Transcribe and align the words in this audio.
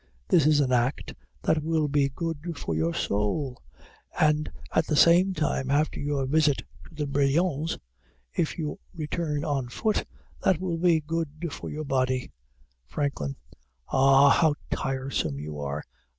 This 0.29 0.47
is 0.47 0.59
an 0.61 0.71
act 0.71 1.13
that 1.43 1.61
will 1.61 1.87
be 1.87 2.09
good 2.09 2.57
for 2.57 2.73
your 2.73 2.91
soul; 2.91 3.61
and, 4.19 4.49
at 4.71 4.87
the 4.87 4.95
same 4.95 5.35
time, 5.35 5.69
after 5.69 5.99
your 5.99 6.25
visit 6.25 6.63
to 6.87 6.95
the 6.95 7.05
Brillons, 7.05 7.77
if 8.33 8.57
you 8.57 8.79
return 8.95 9.45
on 9.45 9.69
foot, 9.69 10.07
that 10.43 10.59
will 10.59 10.79
be 10.79 11.01
good 11.01 11.49
for 11.51 11.69
your 11.69 11.85
body. 11.85 12.31
FRANKLIN. 12.87 13.35
Ah! 13.89 14.31
how 14.31 14.55
tiresome 14.71 15.39
you 15.39 15.59
are! 15.59 15.83